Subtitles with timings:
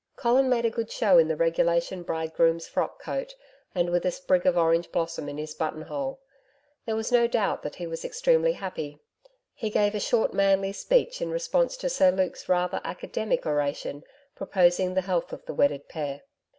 [0.15, 3.35] Colin made a good show in the regulation bridegroom's frock coat,
[3.75, 6.19] and with a sprig of orange blossom in his buttonhole.
[6.87, 8.99] There was no doubt that he was extremely happy.
[9.53, 14.03] He gave a short manly speech in response to Sir Luke's rather academic oration
[14.35, 16.23] proposing the health of the wedded pair.